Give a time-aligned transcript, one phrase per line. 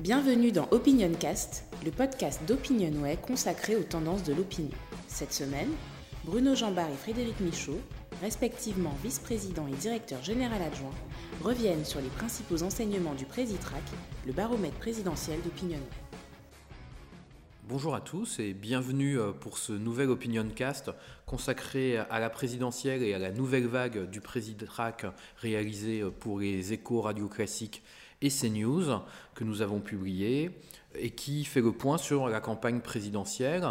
[0.00, 4.76] Bienvenue dans OpinionCast, le podcast d'Opinionway consacré aux tendances de l'opinion.
[5.06, 5.70] Cette semaine,
[6.24, 7.78] Bruno Jambard et Frédéric Michaud,
[8.20, 10.90] respectivement vice-président et directeur général adjoint,
[11.44, 13.84] reviennent sur les principaux enseignements du Présitrac,
[14.26, 15.86] le baromètre présidentiel d'Opinionway.
[17.68, 20.90] Bonjour à tous et bienvenue euh, pour ce nouvel OpinionCast
[21.24, 25.06] consacré à la présidentielle et à la nouvelle vague du Présitrac
[25.38, 27.82] réalisé euh, pour les échos radio classiques
[28.20, 29.00] et CNews
[29.34, 30.50] que nous avons publié
[30.98, 33.66] et qui fait le point sur la campagne présidentielle.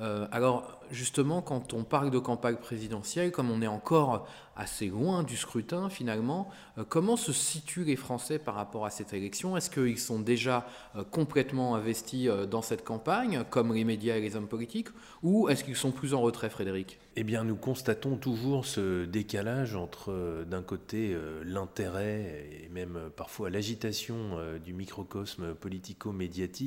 [0.00, 5.22] Euh, alors justement, quand on parle de campagne présidentielle, comme on est encore assez loin
[5.22, 9.56] du scrutin finalement, euh, comment se situent les Français par rapport à cette élection?
[9.56, 14.36] Est-ce qu'ils sont déjà euh, complètement investis dans cette campagne, comme les médias et les
[14.36, 14.88] hommes politiques,
[15.22, 16.98] ou est-ce qu'ils sont plus en retrait, Frédéric?
[17.16, 24.38] Eh bien, nous constatons toujours ce décalage entre, d'un côté, l'intérêt et même parfois l'agitation
[24.64, 26.57] du microcosme politico-médiatique,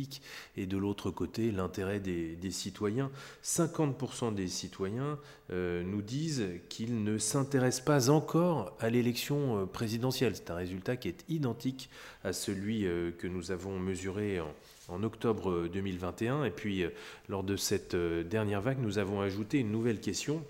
[0.58, 3.12] et de l'autre côté, l'intérêt des, citoyens.
[3.44, 5.18] 50% des citoyens
[5.52, 10.36] euh, nous disent qu'ils ne s'intéressent pas encore à l'élection euh, présidentielle.
[10.36, 11.90] C'est un résultat qui est identique
[12.24, 14.40] à celui euh, que nous avons mesuré
[14.88, 16.44] en octobre 2021.
[16.44, 16.84] Et puis,
[17.30, 20.44] lors de cette dernière vague, nous avons ajouté une nouvelle question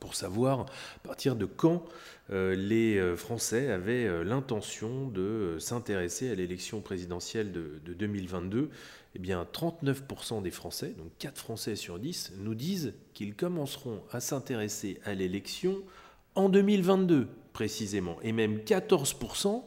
[0.00, 0.66] pour savoir à
[1.02, 1.84] partir de quand
[2.30, 8.70] les Français avaient l'intention de s'intéresser à l'élection présidentielle de, de 2022
[9.16, 14.20] eh bien 39% des Français, donc 4 Français sur 10, nous disent qu'ils commenceront à
[14.20, 15.78] s'intéresser à l'élection
[16.34, 19.62] en 2022 précisément, et même 14%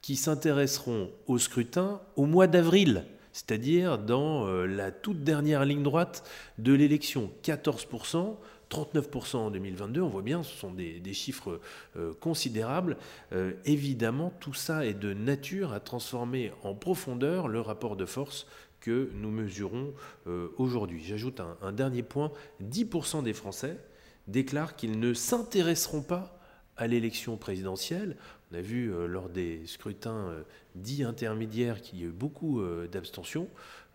[0.00, 3.04] qui s'intéresseront au scrutin au mois d'avril,
[3.34, 6.26] c'est-à-dire dans euh, la toute dernière ligne droite
[6.56, 7.30] de l'élection.
[7.44, 8.36] 14%.
[8.70, 11.60] 39% en 2022, on voit bien, ce sont des, chiffres
[11.96, 12.96] euh, considérables.
[13.32, 18.46] Euh, évidemment, tout ça est de nature à transformer en profondeur le rapport de force
[18.80, 19.92] que nous mesurons
[20.26, 21.02] euh, aujourd'hui.
[21.04, 22.30] J'ajoute un, dernier point,
[22.62, 23.78] 10% des Français
[24.26, 26.37] déclarent qu'ils ne s'intéresseront pas
[26.78, 28.16] à l'élection présidentielle.
[28.50, 30.42] On a vu euh, lors des scrutins euh,
[30.74, 33.48] dits intermédiaires qu'il y a eu beaucoup d'abstention.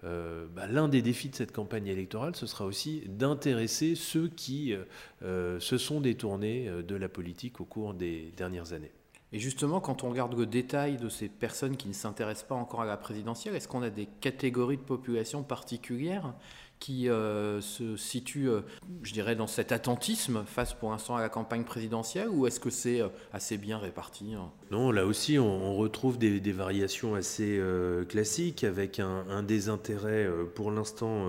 [0.03, 4.75] Bah, l'un des défis de cette campagne électorale, ce sera aussi d'intéresser ceux qui
[5.21, 8.91] se sont détournés de la politique au cours des dernières années.
[9.33, 12.81] Et justement, quand on regarde le détail de ces personnes qui ne s'intéressent pas encore
[12.81, 16.35] à la présidentielle, est-ce qu'on a des catégories de population particulières?
[16.83, 18.59] Qui euh, se situent, euh,
[19.03, 22.69] je dirais, dans cet attentisme face pour l'instant à la campagne présidentielle ou est-ce que
[22.69, 24.51] c'est euh, assez bien réparti hein?
[24.69, 27.61] Non, là aussi, on, retrouve des, variations assez
[28.09, 31.27] classiques avec un, désintérêt pour l'instant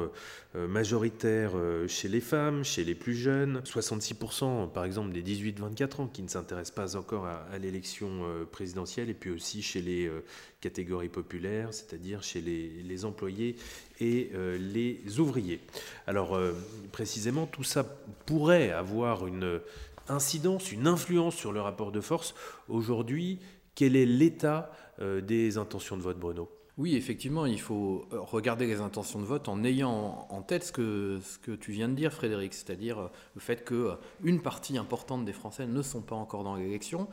[0.55, 1.53] majoritaire
[1.87, 3.61] chez les femmes, chez les plus jeunes.
[3.67, 9.15] 66% par exemple des 18-24 ans qui ne s'intéressent pas encore à, l'élection présidentielle et
[9.15, 10.11] puis aussi chez les
[10.63, 13.57] catégories populaires, c'est-à-dire chez les, employés
[14.01, 15.44] et les ouvriers.
[16.07, 16.53] Alors euh,
[16.93, 17.85] précisément, tout ça
[18.27, 19.61] pourrait avoir une
[20.09, 22.35] incidence, une influence sur le rapport de force.
[22.69, 23.39] Aujourd'hui,
[23.75, 26.49] quel est l'état euh, des intentions de vote, Bruno?
[26.77, 31.21] Oui, effectivement, il faut regarder les intentions de vote en ayant en tête ce que,
[31.23, 35.69] ce que tu viens de dire, Frédéric, c'est-à-dire le fait qu'une partie importante des Français
[35.69, 37.07] ne sont pas encore dans l'élection.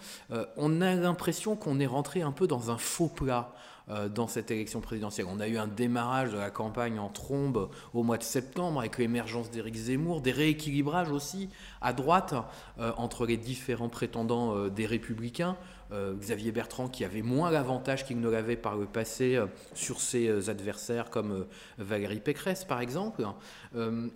[0.58, 3.54] on a l'impression qu'on est rentré un peu dans un faux plat.
[3.92, 5.26] Euh, dans cette élection présidentielle.
[5.30, 8.98] On a eu un démarrage de la campagne en trombe au mois de septembre avec
[8.98, 11.50] l'émergence d'Éric Zemmour, des rééquilibrages aussi
[11.82, 12.34] à droite
[12.80, 15.58] euh, entre les différents prétendants euh, des républicains.
[15.94, 19.38] Xavier Bertrand qui avait moins l'avantage qu'il ne l'avait par le passé
[19.74, 21.46] sur ses adversaires comme
[21.80, 23.26] Valérie Pécresse par exemple.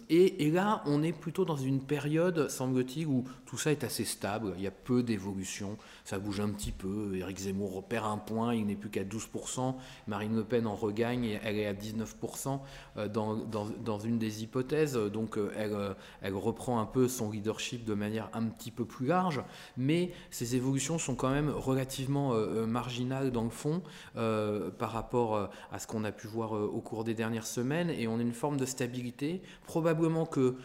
[0.09, 4.06] Et, et, là, on est plutôt dans une période, semble-t-il, où tout ça est assez
[4.06, 8.19] stable, il y a peu d'évolution, ça bouge un petit peu, Éric Zemmour repère un
[8.19, 9.64] point, il n'est plus qu'à 12%.
[10.07, 12.59] Marine Le Pen en regagne, elle est à 19%
[12.97, 17.31] euh, dans, dans, une des hypothèses, donc euh, elle, euh, elle reprend un peu son
[17.31, 19.41] leadership de manière un petit peu plus large,
[19.77, 22.33] mais ces évolutions sont quand même relativement
[22.67, 23.81] marginales dans le fond
[24.13, 28.19] par rapport à ce qu'on a pu voir au cours des dernières semaines, et on
[28.19, 29.41] a une forme de stabilité.
[29.65, 30.56] Probablement que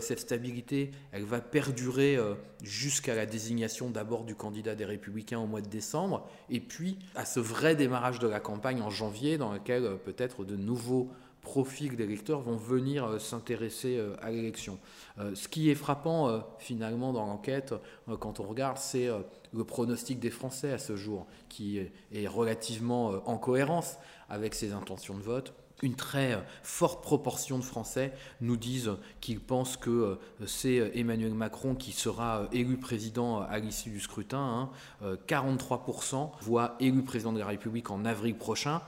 [0.00, 2.18] cette stabilité, elle va perdurer
[2.62, 7.24] jusqu'à la désignation d'abord du candidat des républicains au mois de décembre, et puis à
[7.24, 11.10] ce vrai démarrage de la campagne en janvier dans laquelle euh, peut-être de nouveaux
[11.42, 14.78] profils d'électeurs vont venir euh, s'intéresser euh, à l'élection.
[15.34, 17.74] Ce qui est frappant finalement dans l'enquête,
[18.20, 19.08] quand on regarde, c'est
[19.52, 21.80] le pronostic des Français à ce jour, qui
[22.12, 23.96] est relativement en cohérence
[24.28, 29.76] avec ses intentions de vote une très forte proportion de Français nous disent qu'ils pensent
[29.76, 34.70] que c'est Emmanuel Macron qui sera élu président à l'issue du scrutin.
[35.02, 36.30] 43% hein.
[36.40, 38.80] voient élu président de la République en avril prochain.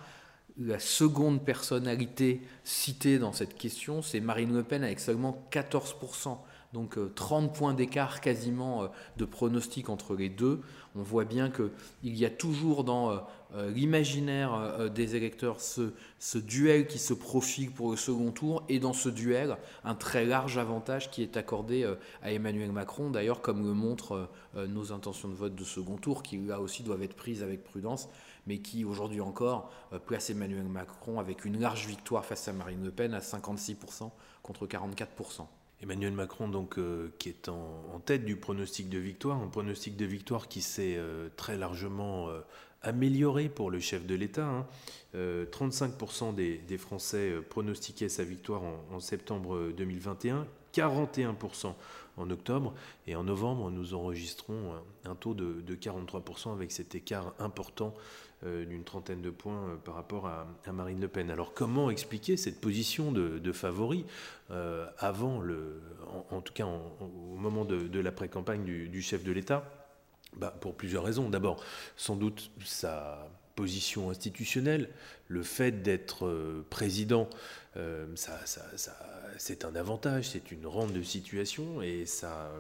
[0.59, 6.39] La seconde personnalité citée dans cette question, c'est Marine Le Pen avec seulement 14%.
[6.73, 8.87] Donc 30 euh, points d'écart quasiment euh,
[9.17, 10.61] de pronostic entre les deux.
[10.95, 13.11] On voit bien qu'il y a toujours dans
[13.55, 18.79] euh, l'imaginaire des électeurs ce, ce, duel qui se profile pour le second tour et
[18.79, 21.85] dans ce duel un très large avantage qui est accordé
[22.23, 26.39] à Emmanuel Macron, d'ailleurs comme le montrent nos intentions de vote de second tour qui
[26.39, 28.09] là aussi doivent être prises avec prudence
[28.47, 29.71] mais qui aujourd'hui encore
[30.07, 34.11] place Emmanuel Macron avec une large victoire face à Marine Le Pen à 56%
[34.43, 35.47] contre 44%.
[35.83, 40.05] Emmanuel Macron, donc, euh, qui est en, tête du pronostic de victoire, un pronostic de
[40.05, 42.41] victoire qui s'est euh, très largement euh,
[42.83, 44.67] amélioré pour le chef de l'État.
[45.15, 46.33] 35% hein.
[46.33, 51.75] des, Français pronostiquaient sa victoire en, septembre 2021, 41%
[52.17, 52.75] en octobre,
[53.07, 58.01] et en novembre, nous enregistrons un, taux de, de 43% avec cet écart important euh,
[58.43, 61.31] d'une trentaine de points euh, par rapport à, Marine Le Pen.
[61.31, 64.07] Alors comment expliquer cette position de, favori
[64.51, 65.81] euh, avant le,
[66.31, 69.65] en, tout cas au moment de, l'après-campagne du, chef de l'État?
[70.37, 71.29] Bah, Pour plusieurs raisons.
[71.29, 71.63] D'abord,
[71.97, 74.91] sans doute sa position institutionnelle,
[75.29, 77.29] le fait d'être président,
[78.15, 78.65] ça, ça,
[79.39, 82.53] c'est un avantage, c'est une rente de situation et ça,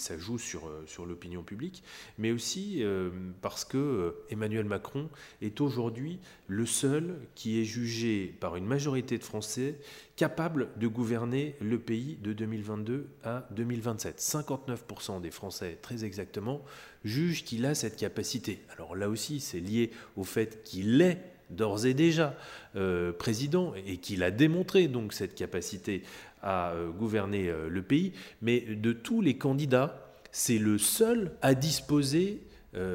[0.00, 1.82] ça joue sur, sur l'opinion publique,
[2.18, 3.10] mais aussi euh,
[3.42, 5.08] parce que euh, Emmanuel Macron
[5.42, 9.78] est aujourd'hui le seul qui est jugé par une majorité de Français
[10.16, 14.18] capable de gouverner le pays de 2022 à 2027.
[14.20, 16.62] 59% des Français, très exactement,
[17.04, 18.60] jugent qu'il a cette capacité.
[18.76, 21.18] Alors là aussi, c'est lié au fait qu'il est
[21.50, 22.34] d'ores et déjà
[22.76, 26.02] euh, président et qu'il a démontré donc cette capacité
[26.42, 28.12] à euh, gouverner euh, le pays,
[28.42, 32.42] mais de tous les candidats, c'est le seul à disposer,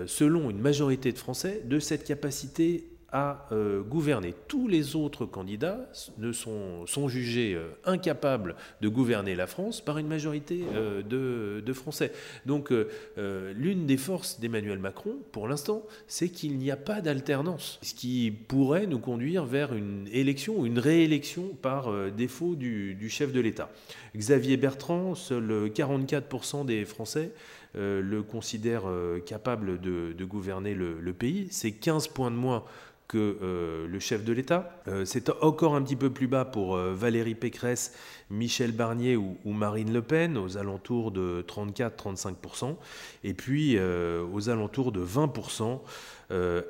[0.05, 4.33] selon une majorité de Français, de cette capacité à euh, gouverner.
[4.47, 9.97] Tous les autres candidats ne sont, sont jugés euh, incapables de gouverner la France par
[9.97, 12.11] une majorité euh, de, de, Français.
[12.45, 12.73] Donc
[13.17, 18.31] l'une des forces d'Emmanuel Macron, pour l'instant, c'est qu'il n'y a pas d'alternance, ce qui
[18.31, 23.41] pourrait nous conduire vers une élection ou une réélection par défaut du, du chef de
[23.41, 23.69] l'État.
[24.15, 27.31] Xavier Bertrand, seul 44% des Français
[27.75, 28.85] le considèrent
[29.25, 31.47] capable de, gouverner le, pays.
[31.51, 32.63] C'est 15 points de moins
[33.07, 34.71] que euh, le chef de l'État.
[34.87, 37.93] Euh, c'est encore un petit peu plus bas pour euh, Valérie Pécresse,
[38.29, 42.75] Michel Barnier ou, Marine Le Pen, aux alentours de 34-35%.
[43.23, 45.79] Et puis aux alentours de 20%,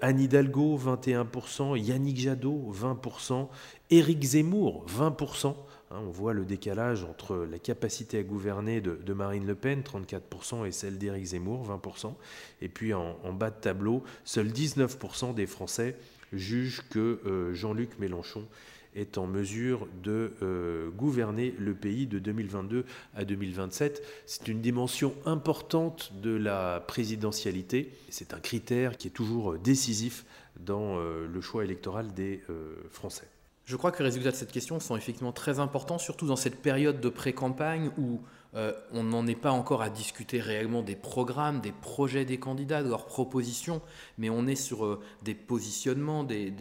[0.02, 3.48] Anne Hidalgo, 21%, Yannick Jadot, 20%,
[3.90, 5.56] Éric Zemmour, 20%.
[5.96, 10.66] Hein, on voit le décalage entre la capacité à gouverner de, Marine Le Pen, 34%,
[10.66, 12.14] et celle d'Éric Zemmour, 20%.
[12.62, 15.96] Et puis en, bas de tableau, seuls 19% des Français
[16.34, 18.46] juge que euh, Jean-Luc Mélenchon
[18.94, 24.04] est en mesure de euh, gouverner le pays de 2022 à 2027.
[24.26, 27.92] C'est une dimension importante de la présidentialité.
[28.10, 30.26] C'est un critère qui est toujours décisif
[30.60, 32.42] dans euh, le choix électoral des
[32.90, 33.28] Français.
[33.66, 36.62] Je crois que les résultats de cette question sont effectivement très importants, surtout dans cette
[36.62, 38.22] période de pré-campagne où
[38.56, 42.84] euh, on n'en est pas encore à discuter réellement des programmes, des projets des candidats,
[42.84, 43.82] de leurs propositions,
[44.20, 46.54] mais on est sur euh, des positionnements, des,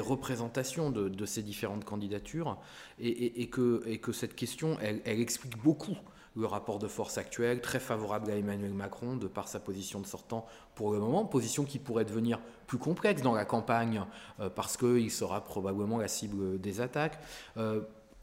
[0.00, 2.58] représentations de, ces différentes candidatures,
[3.00, 5.96] et, que, cette question, elle, explique beaucoup
[6.36, 10.06] le rapport de force actuel, très favorable à Emmanuel Macron de par sa position de
[10.06, 14.04] sortant pour le moment, position qui pourrait devenir plus complexe dans la campagne
[14.40, 17.18] euh, parce qu'il sera probablement la cible des attaques.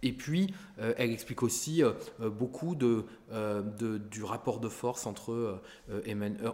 [0.04, 5.62] Et puis, euh, elle explique aussi euh, euh, beaucoup du rapport de force entre,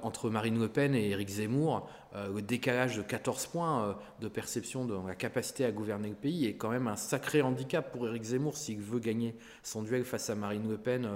[0.03, 1.89] entre Marine Le Pen et Éric Zemmour.
[2.15, 6.56] le décalage de 14 points de perception de la capacité à gouverner le pays est
[6.56, 10.36] quand même un sacré handicap pour Éric Zemmour s'il veut gagner son duel face à
[10.36, 11.10] Marine Le Pen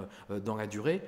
[0.44, 1.00] dans la durée.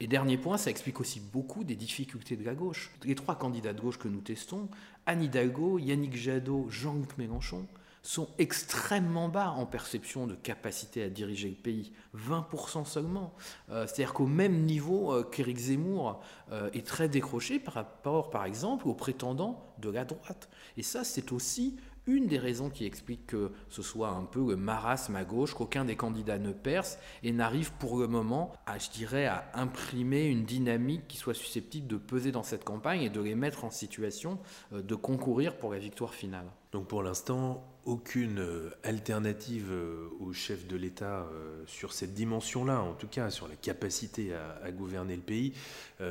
[0.00, 2.92] Et dernier point, ça explique aussi beaucoup des difficultés de la gauche.
[3.04, 4.68] Les trois candidats de gauche que nous testons,
[5.06, 7.66] Anne Hidalgo, Yannick Jadot, Jean-Luc Mélenchon,
[8.02, 11.92] sont extrêmement bas en perception de capacité à diriger le pays.
[12.16, 13.34] 20% seulement.
[13.70, 16.20] Euh, c'est-à-dire qu'au même niveau euh, qu'Éric Zemmour
[16.52, 20.48] euh, est très décroché par rapport, par exemple, aux prétendants de la droite.
[20.76, 21.76] Et ça, c'est aussi
[22.06, 25.84] une des raisons qui explique que ce soit un peu le marasme à gauche, qu'aucun
[25.84, 30.44] des candidats ne perce et n'arrive pour le moment à, je dirais, à imprimer une
[30.44, 34.38] dynamique qui soit susceptible de peser dans cette campagne et de les mettre en situation
[34.72, 36.46] de concourir pour la victoire finale.
[36.72, 42.82] Donc pour l'instant, aucune euh, alternative euh, au chef de l'État euh, sur cette dimension-là,
[42.82, 45.54] en tout cas sur la capacité à, gouverner le pays,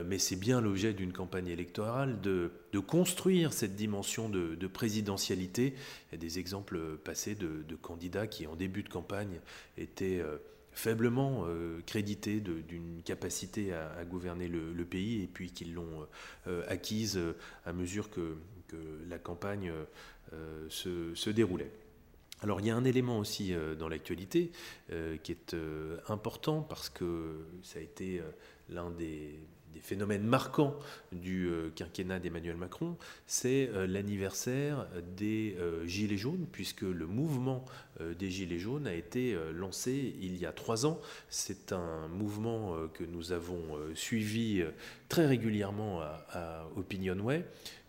[0.05, 5.75] mais c'est bien l'objet d'une campagne électorale de, construire cette dimension de, présidentialité.
[6.09, 9.39] Il y a des exemples passés de, candidats qui, en début de campagne,
[9.77, 10.23] étaient
[10.77, 11.45] faiblement
[11.85, 16.07] crédités d'une capacité à, gouverner le, pays et puis qui l'ont
[16.67, 17.19] acquise
[17.65, 18.37] à mesure que,
[19.07, 19.71] la campagne
[20.33, 21.71] euh, se, déroulait.
[22.41, 24.51] Alors il y a un élément aussi euh, dans l'actualité
[24.91, 25.55] euh, qui est
[26.09, 28.21] important parce que ça a été
[28.69, 29.39] l'un des,
[29.79, 30.75] phénomènes marquants
[31.11, 35.55] du quinquennat d'Emmanuel Macron, c'est l'anniversaire des
[35.85, 37.63] Gilets jaunes, puisque le mouvement
[38.19, 40.99] des Gilets jaunes a été lancé il y a trois ans.
[41.29, 44.63] C'est un mouvement que nous avons suivi
[45.09, 47.45] très régulièrement à, à Opinionway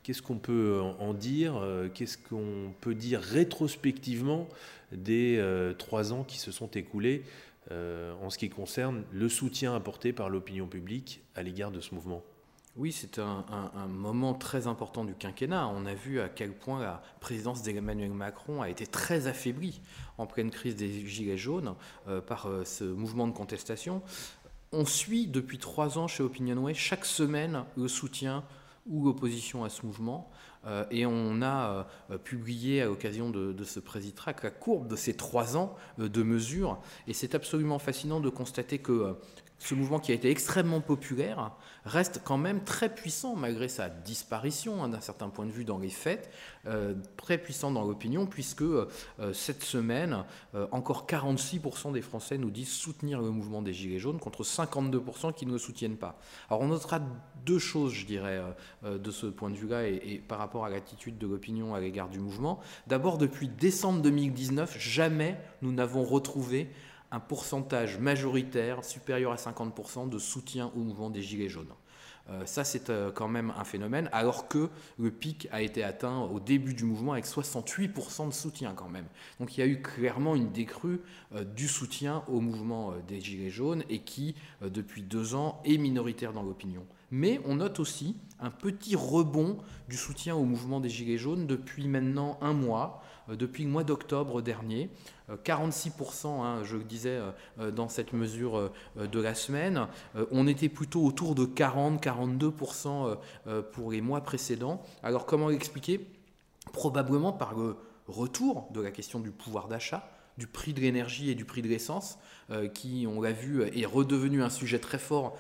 [0.09, 4.49] Qu'est-ce qu'on peut en dire euh, Qu'est-ce qu'on peut dire rétrospectivement
[4.91, 7.25] des euh, trois ans qui se sont écoulés
[7.71, 11.95] euh, en ce qui concerne le soutien apporté par l'opinion publique à l'égard de ce
[11.95, 12.23] mouvement
[12.77, 13.45] oui, c'est un,
[13.89, 15.67] moment très important du quinquennat.
[15.67, 19.81] On a vu à quel point la présidence d'Emmanuel Macron a été très affaiblie
[20.17, 21.75] en pleine crise des Gilets jaunes
[22.29, 24.01] par ce mouvement de contestation.
[24.71, 28.45] On suit depuis trois ans chez Opinionway chaque semaine le soutien
[28.87, 30.31] ou opposition à ce mouvement.
[30.67, 35.15] Euh, et on a euh, publié à l'occasion de, ce Présitrac la courbe de ces
[35.15, 36.81] trois ans euh, de mesures.
[37.07, 39.17] Et c'est absolument fascinant de constater que
[39.59, 41.53] ce mouvement qui a été extrêmement populaire
[41.85, 45.79] reste quand même très puissant malgré sa disparition hein, d'un certain point de vue dans
[45.79, 46.31] les faits,
[46.67, 48.89] euh, très puissant dans l'opinion puisque euh,
[49.33, 50.25] cette semaine,
[50.55, 55.35] euh, encore 46% des Français nous disent soutenir le mouvement des Gilets jaunes contre 52%
[55.35, 56.19] qui ne le soutiennent pas.
[56.51, 57.01] Alors on notera
[57.45, 58.41] deux choses, je dirais,
[58.85, 62.19] de ce point de vue-là et, par rapport à l'attitude de l'opinion à l'égard du
[62.19, 62.61] mouvement.
[62.87, 66.71] D'abord, depuis décembre 2019, jamais nous n'avons retrouvé
[67.11, 71.73] un pourcentage majoritaire supérieur à 50% de soutien au mouvement des Gilets jaunes.
[72.31, 76.21] Euh, ça, c'est euh, quand même un phénomène, alors que le pic a été atteint
[76.21, 79.07] au début du mouvement avec 68% de soutien quand même.
[79.41, 81.01] Donc il y a eu clairement une décrue
[81.35, 86.33] euh, du soutien au mouvement des Gilets jaunes et qui, depuis deux ans, est minoritaire
[86.33, 86.85] dans l'opinion.
[87.11, 91.89] Mais on note aussi un petit rebond du soutien au mouvement des Gilets jaunes depuis
[91.89, 93.03] maintenant un mois,
[93.37, 94.91] depuis le mois d'octobre dernier.
[95.45, 97.31] 46%, euh, hein, je le disais euh,
[97.61, 99.87] euh, dans cette mesure de la semaine.
[100.31, 103.17] on était plutôt autour de 40-42%
[103.73, 104.83] pour les mois précédents.
[105.03, 106.07] Alors comment l'expliquer?
[106.73, 111.35] Probablement par le retour de la question du pouvoir d'achat du prix de l'énergie et
[111.35, 112.17] du prix de l'essence,
[112.73, 115.37] qui, on l'a vu, est redevenu un sujet très fort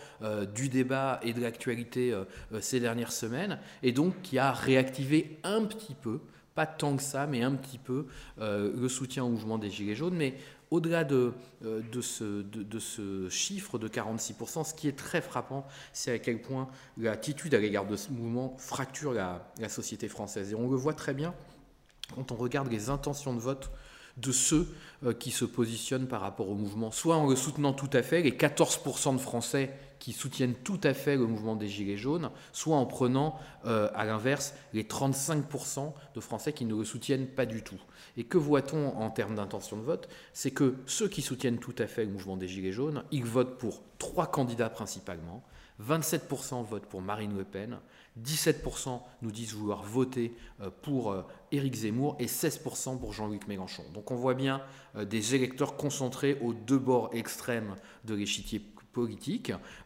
[0.52, 2.20] du débat et de l'actualité
[2.60, 6.18] ces dernières semaines, et donc qui a réactivé un petit peu
[6.58, 8.06] pas tant que ça, mais un petit peu,
[8.40, 10.16] euh, le soutien au mouvement des Gilets jaunes.
[10.16, 10.34] Mais
[10.72, 11.32] au-delà de,
[11.64, 16.18] euh, de, ce, de, ce, chiffre de 46%, ce qui est très frappant, c'est à
[16.18, 20.50] quel point l'attitude à l'égard de ce mouvement fracture la, la, société française.
[20.50, 21.32] Et on le voit très bien
[22.12, 23.70] quand on regarde les intentions de vote
[24.16, 24.66] de ceux
[25.04, 28.22] euh, qui se positionnent par rapport au mouvement, soit en le soutenant tout à fait,
[28.22, 32.76] les 14% de Français qui soutiennent tout à fait le mouvement des Gilets jaunes, soit
[32.76, 37.62] en prenant euh, à l'inverse les 35% de Français qui ne le soutiennent pas du
[37.62, 37.80] tout.
[38.16, 40.08] Et que voit-on en termes d'intention de vote?
[40.32, 43.58] C'est que ceux qui soutiennent tout à fait le mouvement des Gilets jaunes, ils votent
[43.58, 45.42] pour trois candidats principalement.
[45.86, 47.78] 27% votent pour Marine Le Pen,
[48.20, 53.84] 17% nous disent vouloir voter euh, pour euh, Éric Zemmour et 16% pour Jean-Luc Mélenchon.
[53.94, 54.60] Donc on voit bien
[54.98, 58.60] des électeurs concentrés aux deux bords extrêmes de l'échiquier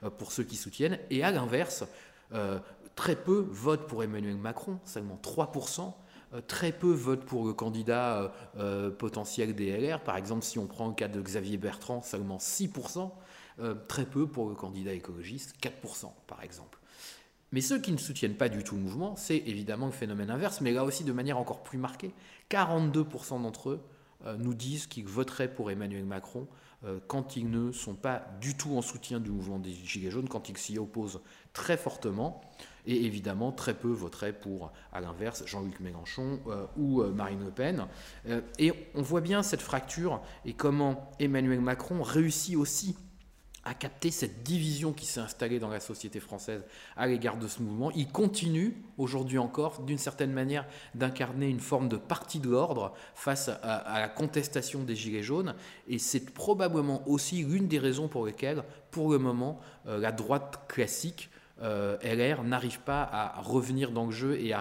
[0.02, 0.98] euh, pour ceux qui soutiennent.
[1.10, 1.84] Et à l'inverse,
[2.32, 2.58] euh,
[2.94, 5.94] très peu votent pour Emmanuel Macron, seulement 3%.
[6.34, 8.32] Euh, très peu votent pour le candidat
[8.98, 10.00] potentiel des LR.
[10.00, 13.10] Par exemple, si on prend le cas de Xavier Bertrand, seulement 6%.
[13.86, 16.78] très peu pour le candidat écologiste, 4% par exemple.
[17.52, 20.62] Mais ceux qui ne soutiennent pas du tout le mouvement, c'est évidemment le phénomène inverse,
[20.62, 22.14] mais là aussi de manière encore plus marquée.
[22.50, 23.80] 42% d'entre eux
[24.38, 26.48] nous disent qu'ils voteraient pour Emmanuel Macron
[27.06, 30.48] quand ils ne sont pas du tout en soutien du mouvement des Gilets jaunes, quand
[30.48, 31.20] ils s'y opposent
[31.52, 32.40] très fortement.
[32.86, 37.52] Et évidemment, très peu voteraient pour, à l'inverse, Jean-Luc Mélenchon euh, ou euh, Marine Le
[37.52, 37.86] Pen.
[38.58, 42.96] et on voit bien cette fracture et comment Emmanuel Macron réussit aussi
[43.64, 46.64] à capter cette division qui s'est installée dans la société française
[46.96, 47.90] à l'égard de ce mouvement.
[47.92, 53.48] Il continue, aujourd'hui encore, d'une certaine manière, d'incarner une forme de parti de l'ordre face
[53.48, 55.54] à, la contestation des Gilets jaunes.
[55.86, 60.64] Et c'est probablement aussi l'une des raisons pour lesquelles, pour le moment, euh, la droite
[60.66, 61.30] classique,
[61.62, 64.60] euh, LR, n'arrive pas à revenir dans le jeu et à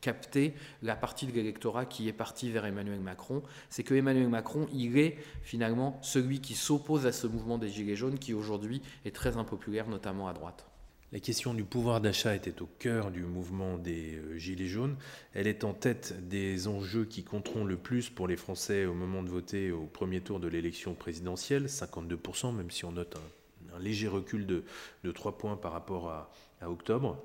[0.00, 3.42] capter la partie de l'électorat qui est partie vers Emmanuel Macron.
[3.68, 7.96] C'est que Emmanuel Macron, il est finalement celui qui s'oppose à ce mouvement des Gilets
[7.96, 10.66] jaunes qui aujourd'hui est très impopulaire, notamment à droite.
[11.12, 14.96] La question du pouvoir d'achat était au cœur du mouvement des euh, Gilets jaunes.
[15.34, 19.24] Elle est en tête des enjeux qui compteront le plus pour les Français au moment
[19.24, 24.06] de voter au premier tour de l'élection présidentielle, 52%, même si on note un, léger
[24.06, 24.62] recul de,
[25.10, 26.30] 3 points par rapport à,
[26.62, 27.20] octobre.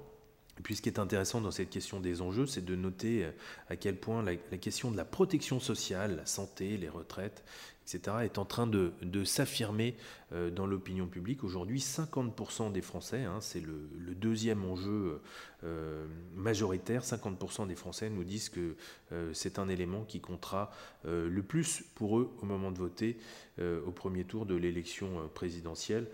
[0.57, 3.31] Et puis ce qui est intéressant dans cette question des enjeux, c'est de noter euh,
[3.69, 7.43] à quel point la, question de la protection sociale, la santé, les retraites,
[7.85, 8.91] etc., est en train de,
[9.23, 9.95] s'affirmer
[10.33, 11.43] euh, dans l'opinion publique.
[11.43, 13.75] Aujourd'hui, 50% des Français, hein, c'est le,
[14.15, 15.21] deuxième enjeu
[15.63, 18.75] euh, majoritaire, 50% des Français nous disent que
[19.11, 20.71] euh, c'est un élément qui comptera
[21.03, 23.17] le plus pour eux au moment de voter
[23.59, 26.07] au premier tour de l'élection présidentielle,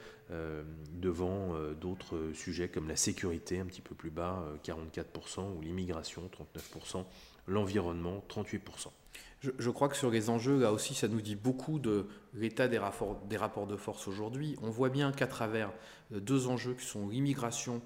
[0.93, 7.05] devant d'autres sujets comme la sécurité, un petit peu plus bas, 44%, ou l'immigration, 39%,
[7.47, 8.89] l'environnement, 38%.
[9.41, 12.05] Je, crois que sur les enjeux, là aussi, ça nous dit beaucoup de
[12.35, 13.17] l'état des rapports,
[13.67, 14.55] de force aujourd'hui.
[14.61, 15.71] On voit bien qu'à travers
[16.13, 17.81] euh, deux enjeux qui sont l'immigration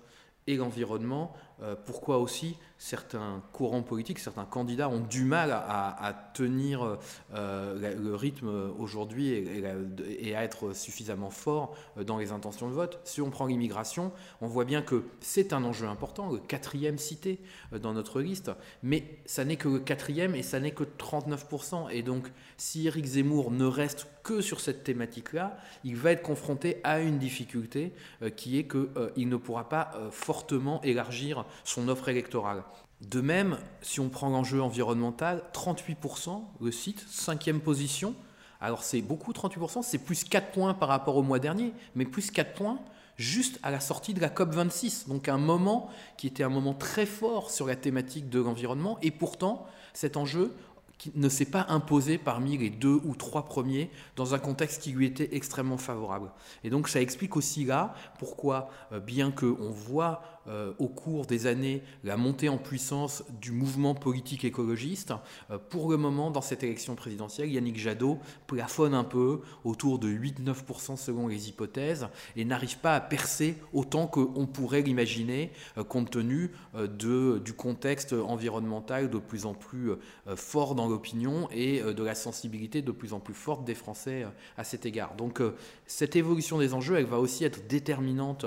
[0.48, 1.34] et l'environnement,
[1.64, 6.98] euh, pourquoi aussi certains courants politiques, certains candidats ont du mal à, tenir
[7.34, 13.00] euh, le rythme aujourd'hui et, à être suffisamment fort euh, dans les intentions de vote?
[13.06, 17.40] Si on prend l'immigration, on voit bien que c'est un enjeu important, le quatrième cité
[17.72, 18.52] dans notre liste,
[18.84, 21.90] mais ça n'est que le quatrième et ça n'est que 39%.
[21.92, 26.82] Et donc, si Éric Zemmour ne reste que sur cette thématique-là, il va être confronté
[26.84, 27.94] à une difficulté
[28.36, 32.64] qui est qu'il ne pourra pas fortement élargir son offre électorale.
[33.02, 38.16] De même, si on prend l'enjeu environnemental, 38%, le site, cinquième position.
[38.62, 42.32] Alors c'est beaucoup 38%, c'est plus 4 points par rapport au mois dernier, mais plus
[42.32, 42.80] 4 points
[43.18, 45.08] juste à la sortie de la COP26.
[45.08, 49.12] Donc un moment qui était un moment très fort sur la thématique de l'environnement, et
[49.12, 50.54] pourtant cet enjeu
[50.98, 54.92] qui ne s'est pas imposé parmi les deux ou trois premiers dans un contexte qui
[54.92, 56.32] lui était extrêmement favorable.
[56.64, 61.48] Et donc ça explique aussi là pourquoi, euh, bien qu'on voit euh, au cours des
[61.48, 65.14] années la montée en puissance du mouvement politique écologiste,
[65.52, 70.08] euh, pour le moment, dans cette élection présidentielle, Yannick Jadot plafonne un peu autour de
[70.08, 75.52] 8-9% selon les hypothèses et n'arrive pas à percer autant qu'on pourrait l'imaginer
[75.90, 76.52] compte tenu
[76.90, 79.92] du contexte environnemental de plus en plus
[80.36, 84.24] fort dans l'opinion et euh, de la sensibilité de plus en plus forte des Français
[84.24, 85.16] euh, à cet égard.
[85.16, 85.56] Donc euh,
[85.86, 88.46] cette évolution des enjeux, elle va aussi être déterminante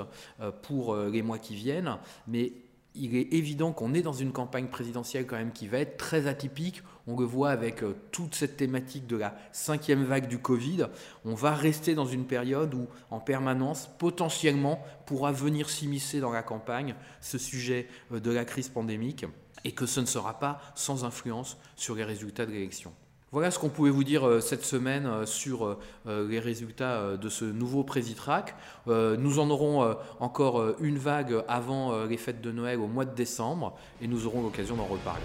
[0.61, 1.88] pour les mois qui viennent,
[2.27, 2.53] mais
[2.95, 6.27] il est évident qu'on est dans une campagne présidentielle quand même qui va être très
[6.27, 6.83] atypique.
[7.07, 10.87] On le voit avec toute cette thématique de la cinquième vague du Covid.
[11.23, 16.43] On va rester dans une période où, en permanence, potentiellement, pourra venir s'immiscer dans la
[16.43, 19.25] campagne ce sujet de la crise pandémique
[19.63, 22.93] et que ce ne sera pas sans influence sur les résultats de l'élection.
[23.31, 27.29] Voilà ce qu'on pouvait vous dire euh, cette semaine euh, sur euh, les résultats de
[27.29, 28.55] ce nouveau Présitrac.
[28.87, 33.75] Nous en aurons encore une vague avant les fêtes de Noël au mois de décembre
[34.01, 35.21] et nous aurons l'occasion d'en reparler.